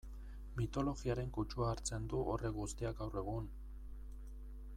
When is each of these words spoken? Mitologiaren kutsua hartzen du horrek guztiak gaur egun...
Mitologiaren 0.59 1.29
kutsua 1.35 1.67
hartzen 1.73 2.09
du 2.13 2.23
horrek 2.33 2.57
guztiak 2.59 2.99
gaur 3.03 3.23
egun... 3.25 3.53